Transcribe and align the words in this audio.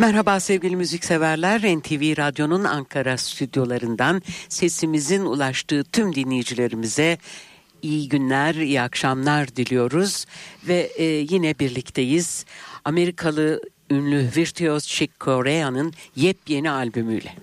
Merhaba 0.00 0.40
sevgili 0.40 0.76
müzikseverler. 0.76 1.60
NTV 1.60 2.18
Radyo'nun 2.18 2.64
Ankara 2.64 3.16
stüdyolarından 3.16 4.22
sesimizin 4.48 5.24
ulaştığı 5.24 5.84
tüm 5.84 6.14
dinleyicilerimize 6.14 7.18
iyi 7.82 8.08
günler, 8.08 8.54
iyi 8.54 8.80
akşamlar 8.80 9.56
diliyoruz 9.56 10.26
ve 10.68 10.90
e, 10.96 11.04
yine 11.04 11.58
birlikteyiz. 11.58 12.44
Amerikalı 12.84 13.62
ünlü 13.90 14.28
virtüöz 14.36 14.86
Chick 14.86 15.20
Corea'nın 15.20 15.92
yepyeni 16.16 16.70
albümüyle. 16.70 17.34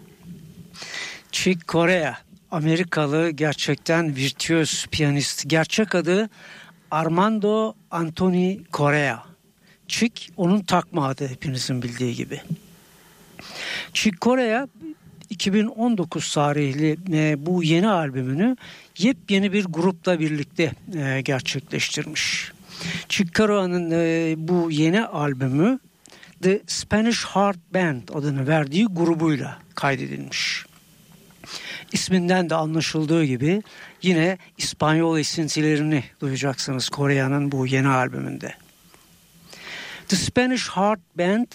Chick 1.32 1.68
Corea, 1.68 2.18
Amerikalı 2.52 3.30
gerçekten 3.30 4.16
virtüöz 4.16 4.86
piyanist. 4.92 5.44
Gerçek 5.50 5.96
adı 5.96 6.30
Armando 6.92 7.74
Anthony 7.92 8.60
Corea. 8.74 9.35
Chick 9.88 10.30
onun 10.38 10.62
takma 10.62 11.08
adı 11.08 11.28
hepinizin 11.28 11.82
bildiği 11.82 12.16
gibi. 12.16 12.42
Chick 13.94 14.22
Corea 14.22 14.68
2019 15.30 16.34
tarihli 16.34 16.98
e, 17.14 17.46
bu 17.46 17.64
yeni 17.64 17.90
albümünü 17.90 18.58
yepyeni 18.98 19.54
bir 19.54 19.66
grupla 19.66 20.20
birlikte 20.20 20.72
e, 20.96 21.22
gerçekleştirmiş. 21.22 22.52
Chick 23.10 23.36
Corea'nın 23.36 23.92
e, 23.92 24.36
bu 24.38 24.72
yeni 24.72 25.06
albümü 25.06 25.80
The 26.42 26.62
Spanish 26.68 27.26
Heart 27.26 27.58
Band 27.74 28.02
adını 28.14 28.48
verdiği 28.48 28.86
grubuyla 28.86 29.60
kaydedilmiş. 29.76 30.66
İsminden 31.92 32.50
de 32.50 32.56
anlaşıldığı 32.56 33.24
gibi 33.24 33.64
yine 34.02 34.38
İspanyol 34.58 35.20
esintilerini 35.20 36.04
duyacaksınız 36.22 36.90
Kore'nin 36.90 37.52
bu 37.52 37.68
yeni 37.68 37.88
albümünde. 37.88 38.65
The 40.08 40.16
Spanish 40.16 40.70
Heart 40.70 41.00
Band 41.18 41.48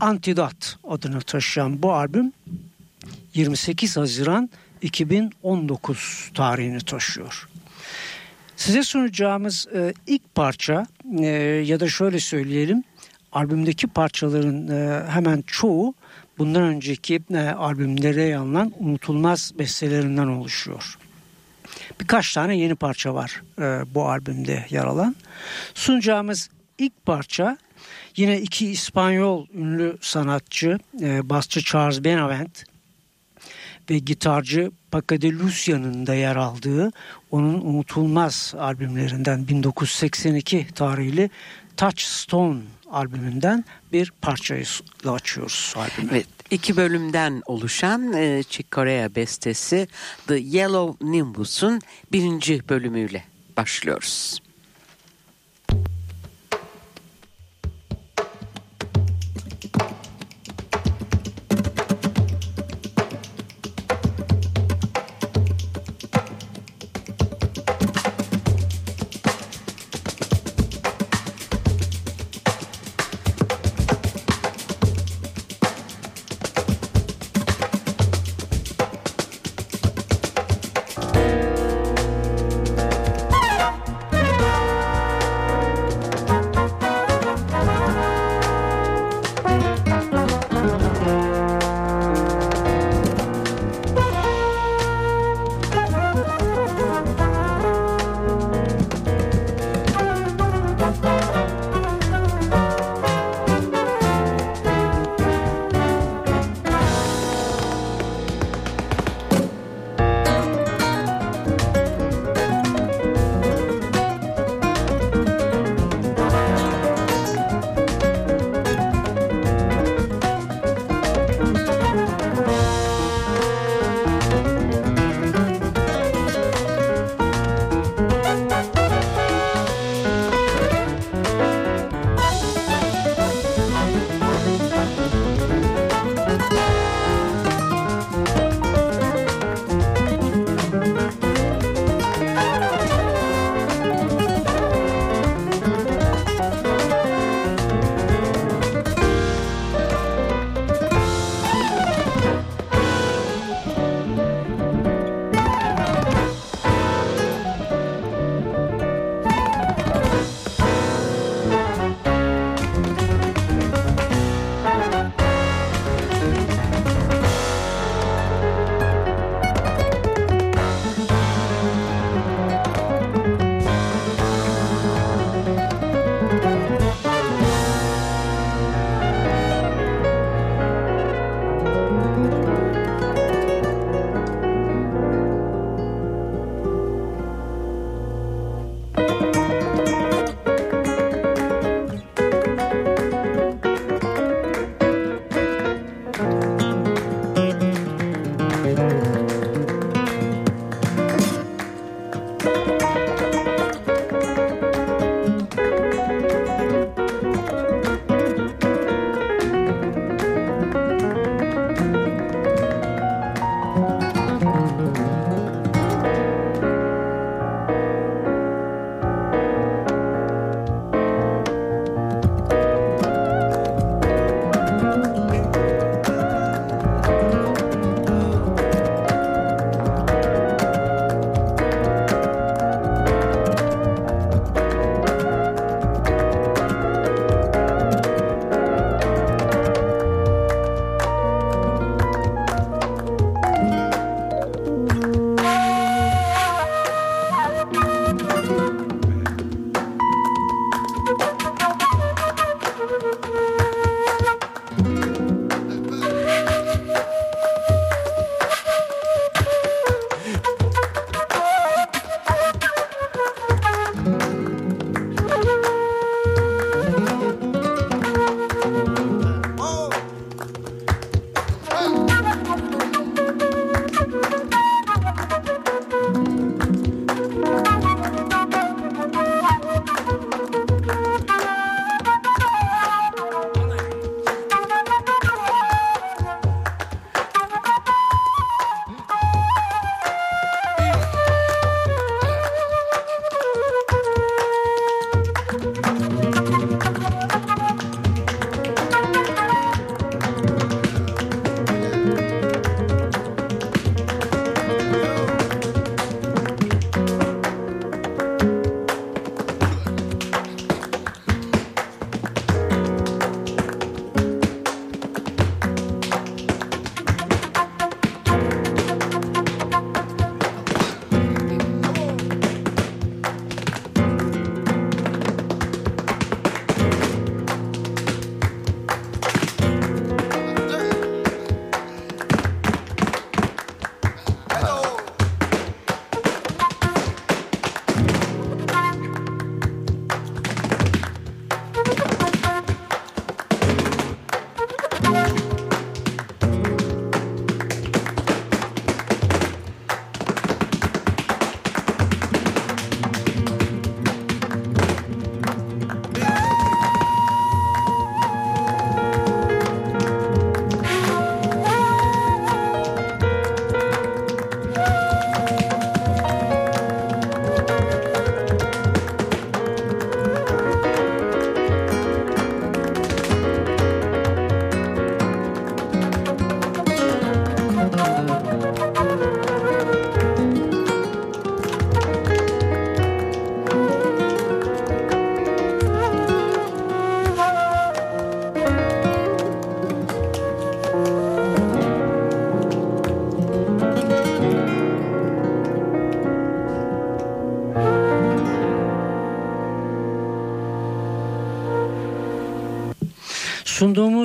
Antidot 0.00 0.76
adını 0.88 1.20
taşıyan 1.20 1.82
bu 1.82 1.92
albüm 1.92 2.32
28 3.34 3.96
Haziran 3.96 4.50
2019 4.82 6.30
tarihini 6.34 6.80
taşıyor. 6.80 7.48
Size 8.56 8.82
sunacağımız 8.82 9.66
e, 9.74 9.94
ilk 10.06 10.34
parça 10.34 10.86
e, 11.18 11.26
ya 11.66 11.80
da 11.80 11.88
şöyle 11.88 12.20
söyleyelim 12.20 12.84
albümdeki 13.32 13.86
parçaların 13.86 14.68
e, 14.68 15.10
hemen 15.10 15.44
çoğu 15.46 15.94
bundan 16.38 16.62
önceki 16.62 17.22
e, 17.34 17.38
albümlere 17.38 18.22
yer 18.22 18.36
alınan 18.36 18.72
unutulmaz 18.78 19.52
bestelerinden 19.58 20.26
oluşuyor. 20.26 20.98
Birkaç 22.00 22.34
tane 22.34 22.56
yeni 22.56 22.74
parça 22.74 23.14
var 23.14 23.42
e, 23.58 23.94
bu 23.94 24.08
albümde 24.08 24.66
yer 24.70 24.84
alan. 24.84 25.16
Sunacağımız 25.74 26.50
ilk 26.78 27.06
parça 27.06 27.58
yine 28.16 28.40
iki 28.40 28.70
İspanyol 28.70 29.46
ünlü 29.54 29.98
sanatçı 30.00 30.78
e, 31.00 31.28
basçı 31.30 31.64
Charles 31.64 32.04
Benavent 32.04 32.64
ve 33.90 33.98
gitarcı 33.98 34.70
Paco 34.90 35.20
de 35.20 35.32
Lucia'nın 35.32 36.06
da 36.06 36.14
yer 36.14 36.36
aldığı 36.36 36.92
onun 37.30 37.60
unutulmaz 37.60 38.54
albümlerinden 38.58 39.48
1982 39.48 40.66
tarihli 40.74 41.30
Touchstone 41.76 42.60
albümünden 42.90 43.64
bir 43.92 44.12
parçayı 44.22 44.64
açıyoruz 45.04 45.74
albümü. 45.76 46.08
Evet, 46.12 46.26
iki 46.50 46.76
bölümden 46.76 47.42
oluşan 47.46 48.12
e, 48.12 48.42
Chick 48.42 48.72
Corea 48.72 49.14
bestesi 49.14 49.88
The 50.26 50.38
Yellow 50.38 51.10
Nimbus'un 51.10 51.80
birinci 52.12 52.68
bölümüyle 52.68 53.24
başlıyoruz. 53.56 54.40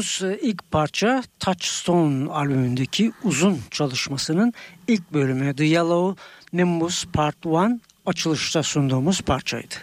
Sunduğumuz 0.06 0.22
e, 0.22 0.48
ilk 0.48 0.72
parça 0.72 1.24
Touchstone 1.40 2.31
albümündeki 2.31 3.12
uzun 3.24 3.60
çalışmasının 3.72 4.54
ilk 4.88 5.14
bölümü 5.14 5.56
The 5.56 5.64
Yellow 5.64 6.24
Nimbus 6.54 7.06
Part 7.06 7.45
1 7.45 7.80
açılışta 8.06 8.64
sunduğumuz 8.64 9.21
parçaydı. 9.21 9.76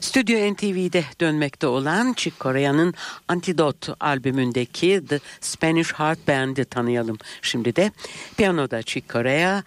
Stüdyo 0.00 0.52
NTV'de 0.52 1.04
dönmekte 1.20 1.66
olan 1.66 2.12
Chick 2.12 2.40
Corea'nın 2.40 2.94
Antidote 3.28 3.92
albümündeki 4.00 5.02
The 5.08 5.20
Spanish 5.40 5.92
Heart 5.92 6.28
Band'i 6.28 6.64
tanıyalım. 6.64 7.18
Şimdi 7.42 7.76
de 7.76 7.90
piyanoda 8.36 8.82
Chick 8.82 9.12
Corea, 9.12 9.62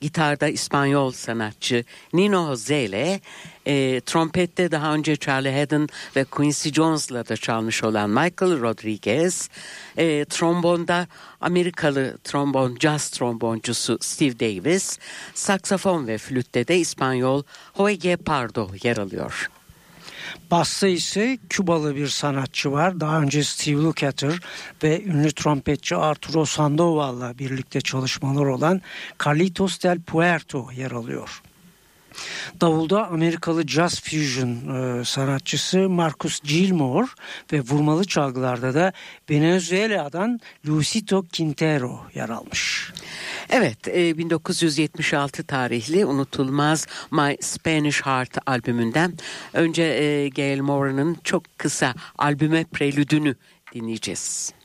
gitarda 0.00 0.48
İspanyol 0.48 1.12
sanatçı 1.12 1.84
Nino 2.12 2.46
Jose 2.46 2.84
ile 2.84 3.20
e, 3.66 4.00
trompette 4.00 4.70
daha 4.70 4.94
önce 4.94 5.16
Charlie 5.16 5.60
Haddon 5.60 5.88
ve 6.16 6.24
Quincy 6.24 6.68
Jones'la 6.68 7.28
da 7.28 7.36
çalmış 7.36 7.84
olan 7.84 8.10
Michael 8.10 8.60
Rodriguez, 8.60 9.48
e, 9.96 10.24
trombonda 10.24 11.06
Amerikalı 11.40 12.18
trombon, 12.24 12.76
jazz 12.80 13.10
tromboncusu 13.10 13.98
Steve 14.00 14.40
Davis, 14.40 14.98
saksafon 15.34 16.06
ve 16.06 16.18
flütte 16.18 16.68
de 16.68 16.78
İspanyol 16.78 17.42
Jorge 17.76 18.16
Pardo 18.16 18.70
yer 18.82 18.96
alıyor. 18.96 19.50
Basta 20.50 20.88
ise 20.88 21.38
Kübalı 21.48 21.96
bir 21.96 22.08
sanatçı 22.08 22.72
var. 22.72 23.00
Daha 23.00 23.20
önce 23.20 23.44
Steve 23.44 23.82
Lukather 23.82 24.40
ve 24.82 25.04
ünlü 25.04 25.32
trompetçi 25.32 25.96
Arturo 25.96 26.44
Sandoval'la 26.44 27.38
birlikte 27.38 27.80
çalışmalar 27.80 28.46
olan 28.46 28.80
Carlitos 29.24 29.82
del 29.82 30.00
Puerto 30.00 30.70
yer 30.72 30.90
alıyor. 30.90 31.42
Davulda 32.60 33.06
Amerikalı 33.06 33.66
jazz 33.66 34.00
fusion 34.00 34.48
e, 34.48 35.04
sanatçısı 35.04 35.88
Marcus 35.88 36.40
Gilmore 36.40 37.06
ve 37.52 37.60
vurmalı 37.60 38.04
çalgılarda 38.04 38.74
da 38.74 38.92
Venezuela'dan 39.30 40.40
Lucito 40.68 41.24
Quintero 41.36 42.00
yer 42.14 42.28
almış. 42.28 42.92
Evet, 43.50 43.88
e, 43.88 44.18
1976 44.18 45.44
tarihli 45.44 46.06
unutulmaz 46.06 46.86
My 47.10 47.36
Spanish 47.40 48.02
Heart 48.06 48.38
albümünden 48.46 49.14
önce 49.52 49.82
e, 49.82 50.28
Gail 50.28 50.60
Moran'ın 50.60 51.16
çok 51.24 51.58
kısa 51.58 51.94
albüme 52.18 52.64
prelüdünü 52.64 53.34
dinleyeceğiz. 53.74 54.59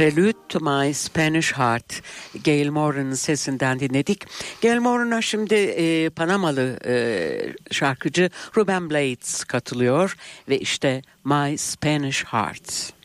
Prelude 0.00 0.48
to 0.48 0.60
My 0.60 0.94
Spanish 0.94 1.52
Heart 1.52 2.02
Gail 2.44 2.70
Moran'ın 2.70 3.14
sesinden 3.14 3.80
dinledik. 3.80 4.24
Gail 4.62 4.78
Moran'a 4.78 5.22
şimdi 5.22 5.54
e, 5.54 6.10
Panamalı 6.10 6.78
e, 6.86 6.94
şarkıcı 7.70 8.30
Ruben 8.56 8.90
Blades 8.90 9.44
katılıyor 9.44 10.16
ve 10.48 10.58
işte 10.58 11.02
My 11.24 11.58
Spanish 11.58 12.24
Heart. 12.24 12.99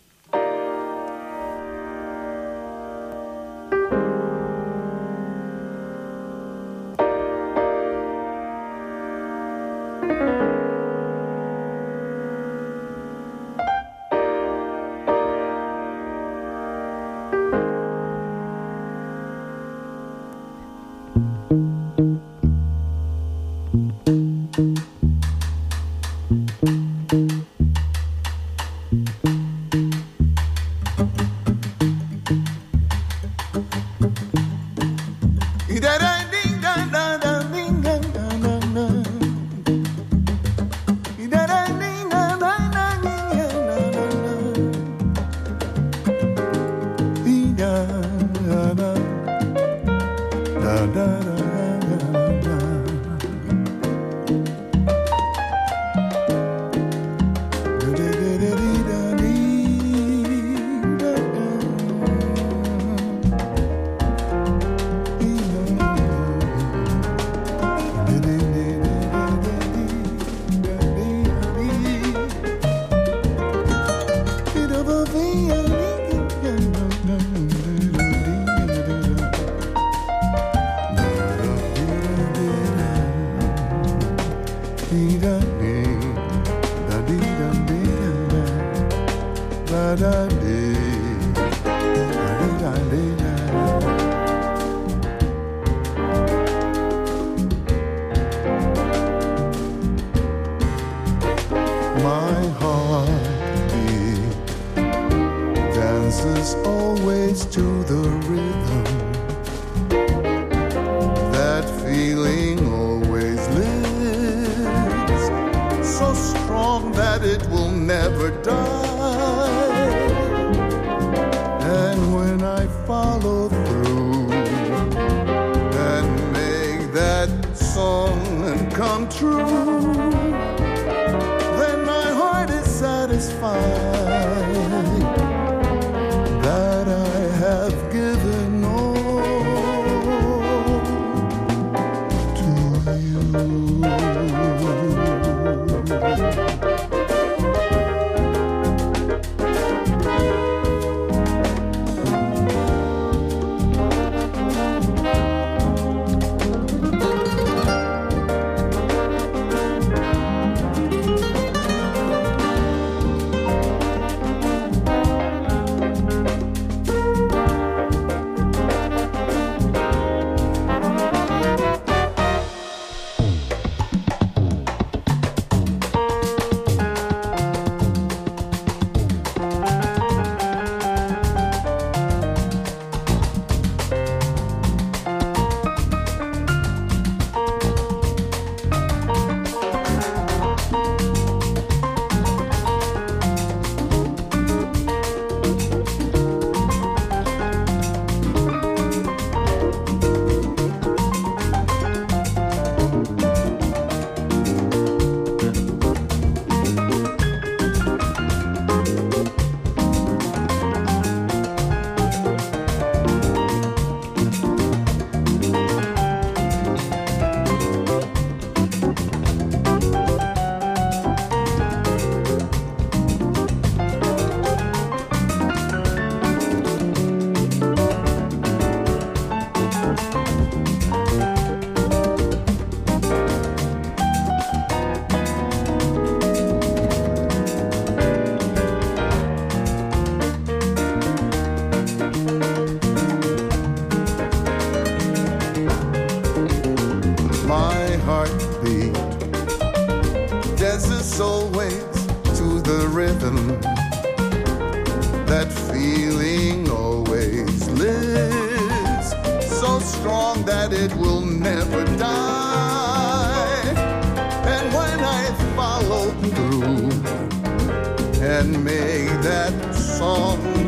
and 268.46 268.64
make 268.64 269.10
that 269.24 269.74
song. 269.74 270.65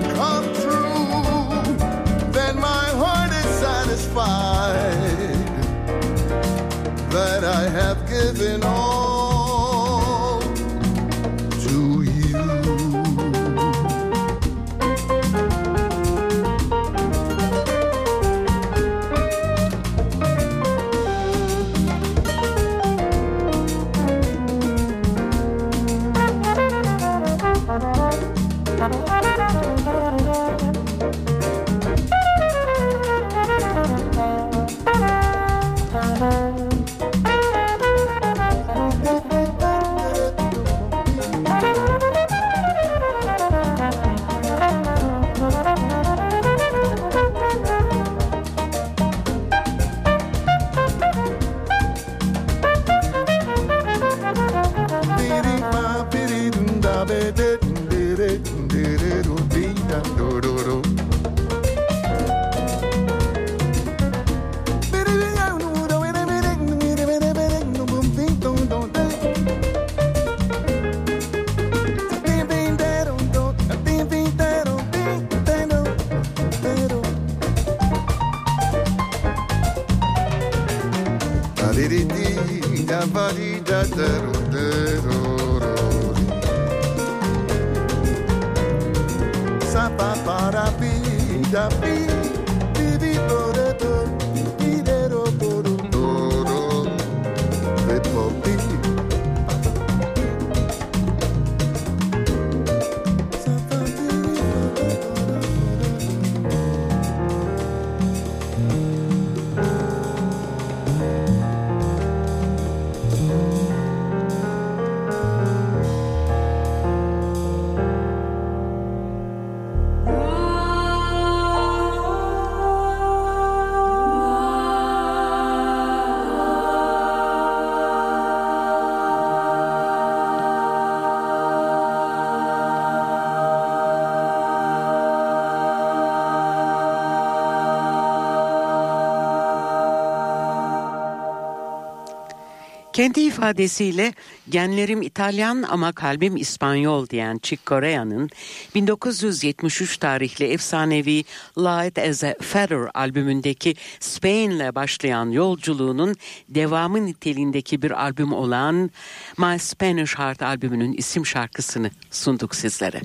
Kendi 142.98 143.22
ifadesiyle 143.22 144.14
genlerim 144.50 145.02
İtalyan 145.02 145.64
ama 145.70 145.92
kalbim 145.92 146.38
İspanyol 146.38 147.10
diyen 147.10 147.40
Chick 147.44 147.66
Corea'nın 147.66 148.30
1973 148.76 149.98
tarihli 149.98 150.46
efsanevi 150.46 151.24
Light 151.58 151.98
as 151.98 152.24
a 152.24 152.36
Feather 152.42 152.90
albümündeki 152.94 153.76
Spain'le 154.00 154.76
başlayan 154.76 155.30
yolculuğunun 155.30 156.16
devamı 156.50 157.06
niteliğindeki 157.06 157.82
bir 157.82 157.92
albüm 157.92 158.34
olan 158.34 158.92
My 159.38 159.60
Spanish 159.60 160.16
Heart 160.16 160.42
albümünün 160.42 160.94
isim 160.94 161.26
şarkısını 161.26 161.92
sunduk 162.12 162.56
sizlere. 162.56 163.02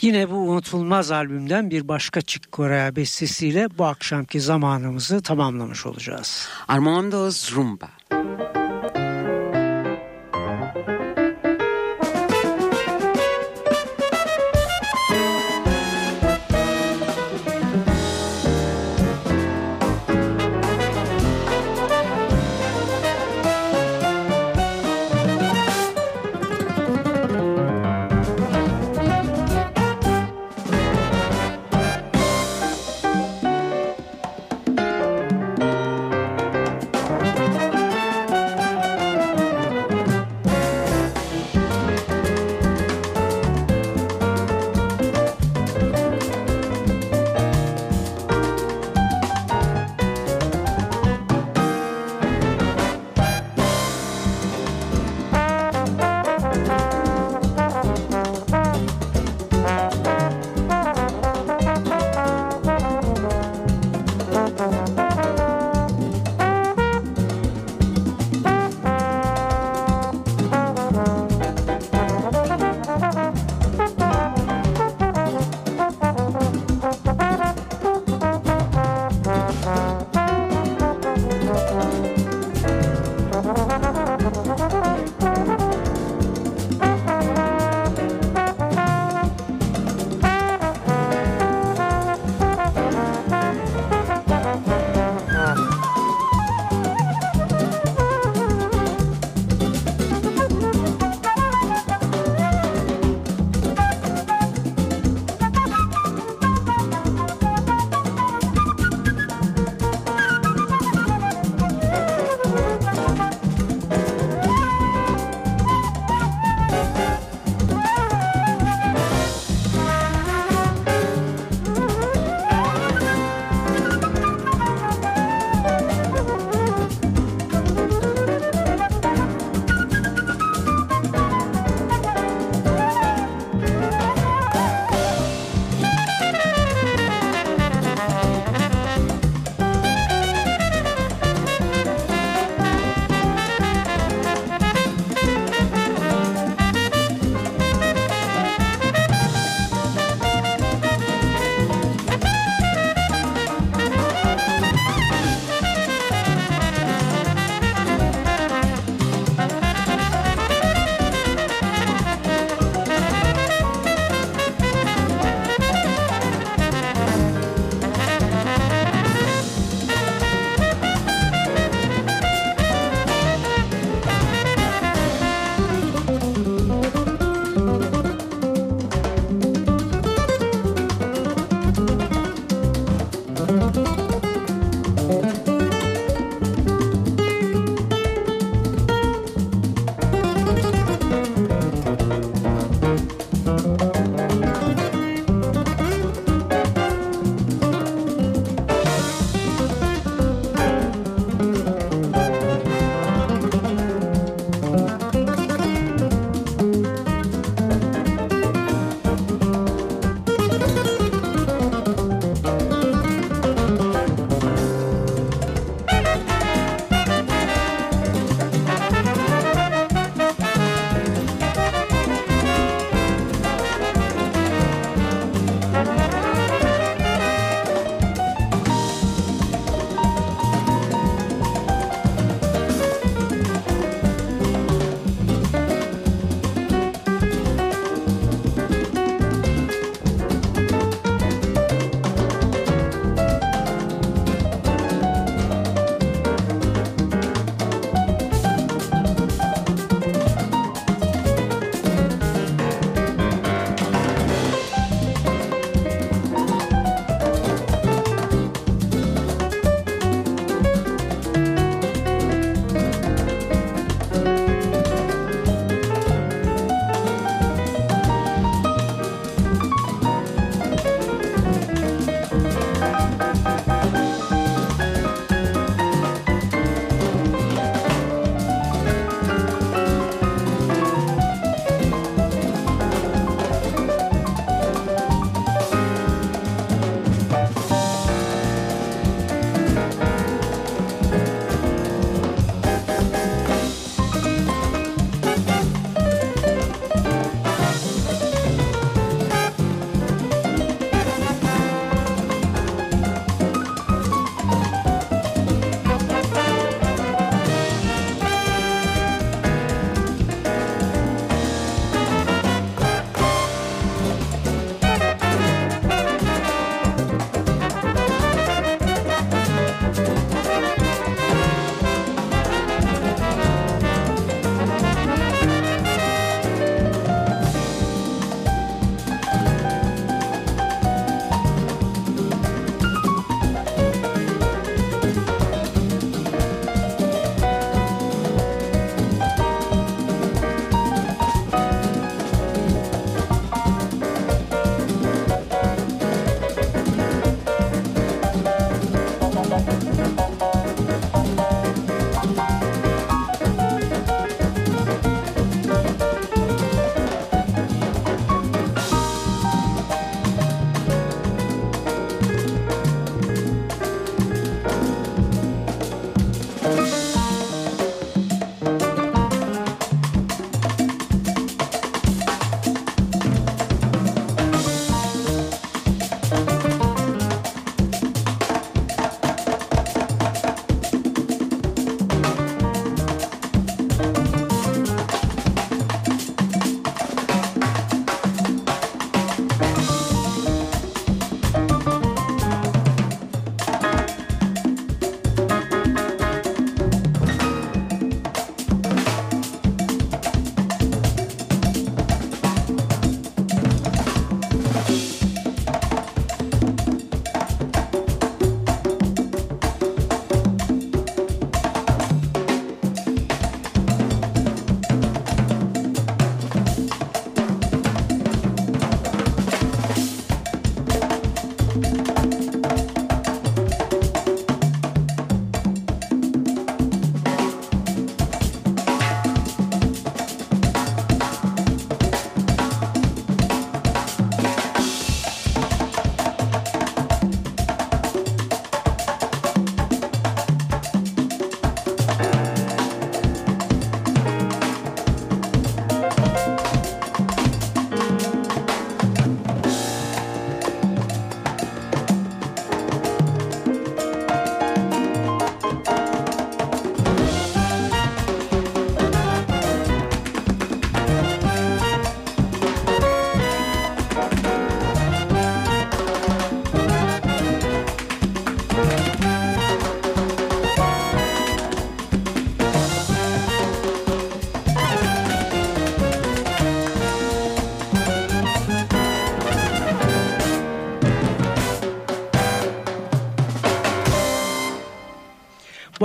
Yine 0.00 0.30
bu 0.30 0.34
unutulmaz 0.34 1.10
albümden 1.10 1.70
bir 1.70 1.88
başka 1.88 2.20
Chick 2.20 2.52
Corea 2.52 2.96
bestesiyle 2.96 3.78
bu 3.78 3.84
akşamki 3.84 4.40
zamanımızı 4.40 5.22
tamamlamış 5.22 5.86
olacağız. 5.86 6.48
Armando's 6.68 7.52
Rumba. 7.52 7.95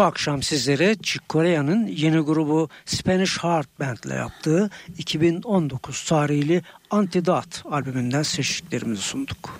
Bu 0.01 0.05
akşam 0.05 0.43
sizlere 0.43 0.95
Corea'nın 1.29 1.87
yeni 1.87 2.19
grubu 2.19 2.69
Spanish 2.85 3.37
Heart 3.43 3.79
Band 3.79 3.97
ile 4.05 4.13
yaptığı 4.13 4.69
2019 4.97 6.03
tarihli 6.03 6.61
Antidot 6.91 7.65
albümünden 7.65 8.23
seçtiklerimizi 8.23 9.01
sunduk. 9.01 9.59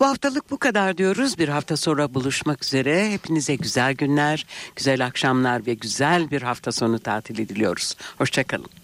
Bu 0.00 0.06
haftalık 0.06 0.50
bu 0.50 0.58
kadar 0.58 0.98
diyoruz. 0.98 1.38
Bir 1.38 1.48
hafta 1.48 1.76
sonra 1.76 2.14
buluşmak 2.14 2.64
üzere. 2.64 3.10
Hepinize 3.10 3.54
güzel 3.54 3.94
günler, 3.94 4.46
güzel 4.76 5.06
akşamlar 5.06 5.66
ve 5.66 5.74
güzel 5.74 6.30
bir 6.30 6.42
hafta 6.42 6.72
sonu 6.72 6.98
tatili 6.98 7.48
diliyoruz. 7.48 7.96
Hoşçakalın. 8.18 8.83